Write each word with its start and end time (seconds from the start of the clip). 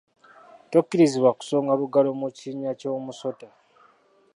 Tokkirizibwa 0.71 1.31
kusonga 1.39 1.73
lugalo 1.81 2.09
mu 2.19 2.27
kinnya 2.37 2.71
ky’omusota. 2.79 3.47